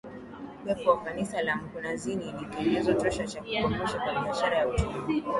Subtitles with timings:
[0.61, 4.99] Kuwepo kwa kanisa la mkunazini ni kielelezo tosha cha kukomeshwa kwa biashara ya utumwa